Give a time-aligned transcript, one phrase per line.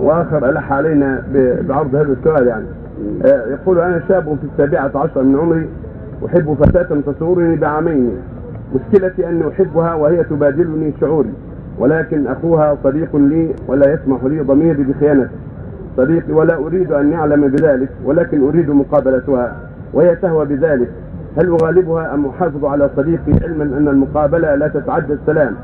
[0.00, 1.22] وآخر ألح علينا
[1.68, 2.66] بعرض هذا السؤال يعني.
[3.24, 5.68] آه، يقول أنا شاب في السابعة عشر من عمري
[6.26, 8.16] أحب فتاة تصورني بعامين.
[8.74, 11.32] مشكلتي اني أحبها وهي تبادلني شعوري
[11.78, 15.30] ولكن أخوها صديق لي ولا يسمح لي ضميري بخيانته
[15.96, 19.56] صديقي ولا أريد أن يعلم بذلك ولكن أريد مقابلتها
[19.92, 20.88] وهي تهوى بذلك.
[21.38, 25.54] هل أغالبها أم أحافظ على صديقي علما أن المقابلة لا تتعدى السلام؟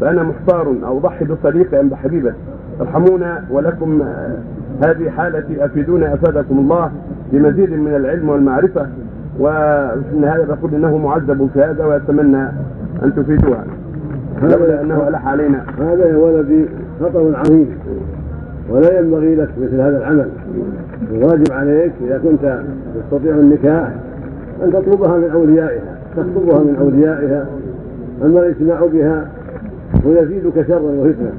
[0.00, 4.36] فأنا محتار أو اضحي بصديقي أم بحبيبتي؟ ارحمونا ولكم آه،
[4.84, 6.90] هذه حالتي أفيدونا أفادكم الله
[7.32, 8.86] بمزيد من العلم والمعرفة
[9.40, 12.48] وفي النهايه بقول إنه معذب في هذا ويتمنى
[13.02, 13.64] أن تفيدوها.
[14.42, 15.64] لولا أنه ألح علينا.
[15.78, 16.66] هذا يا ولدي
[17.00, 17.68] خطر عظيم
[18.70, 20.28] ولا ينبغي لك مثل هذا العمل.
[21.12, 22.62] الواجب عليك إذا كنت
[22.94, 23.88] تستطيع النكاح
[24.64, 27.46] أن تطلبها من أوليائها تخطبها من أوليائها
[28.24, 29.28] اما الاجتماع بها
[30.04, 31.32] ويزيدك شرا وفتنه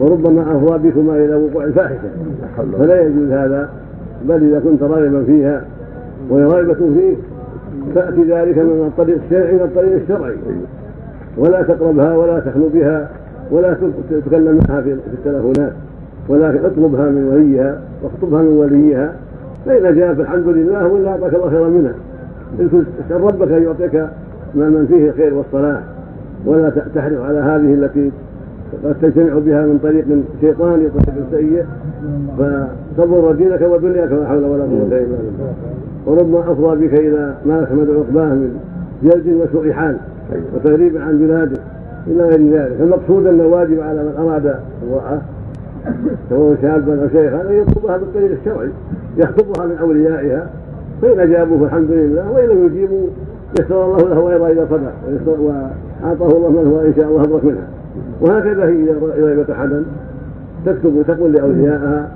[0.00, 1.98] وربما افضى بكما إلى وقوع الفاحشة.
[2.78, 3.68] فلا يجوز هذا.
[4.28, 5.64] بل إذا كنت راغبا فيها
[6.30, 7.18] وهي راغبة فيك
[7.94, 10.34] تاتي ذلك من الطريق الشرعي إلى الطريق الشرعي.
[11.36, 13.10] ولا تقربها ولا تخلو بها
[13.50, 13.76] ولا
[14.10, 15.72] تتكلم معها في التلفونات
[16.28, 19.12] ولكن اطلبها من وليها واخطبها من وليها.
[19.66, 21.94] فإذا جاء فالحمد لله وإلا أعطاك الله خيرا منها.
[22.60, 23.94] إن ربك أن يعطيك
[24.54, 25.80] ما من فيه الخير والصلاح.
[26.46, 28.10] ولا تحرص على هذه التي
[28.84, 30.04] قد تجتمع بها من طريق
[30.40, 31.64] شيطاني طريق سيء
[32.96, 35.54] فتضر دينك ودنياك ولا حول ولا قوة إلا بالله.
[36.06, 38.60] وربما أفضى بك إلى ما يحمد عقباه من
[39.02, 39.96] جلد وسوء حال
[40.54, 41.60] وتغريب عن بلاده
[42.06, 42.80] إلى غير ذلك.
[42.80, 44.54] المقصود أن الواجب على من أراد
[44.88, 45.20] امراه
[46.30, 48.68] سواء شابا أو شيخا أن يطلبها بالطريق الشرعي
[49.16, 50.46] يخطبها من أوليائها.
[51.02, 53.06] فإن اجابوا فالحمد لله وإن لم يجيبوا
[53.60, 57.68] يسر الله له غير اذا صدق وأعطاه الله من هو ان شاء الله ابرك منها
[58.20, 59.84] وهكذا هي إذا رغبت أحدا
[60.66, 62.10] تكتب وتقول لاوليائها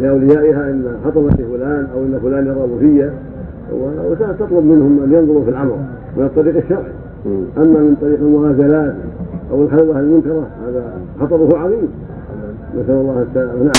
[0.00, 3.10] لأوليائها إن خطبت فلان أو إن فلان يرغب في
[4.10, 5.76] وتطلب منهم أن ينظروا في الامر
[6.16, 6.92] من الطريق الشرعي.
[7.56, 8.94] أما من طريق المغازلات
[9.52, 10.82] أو الخلوة المنكرة هذا
[11.20, 11.88] خطره عظيم.
[12.74, 13.72] نسأل الله السلامه نعم.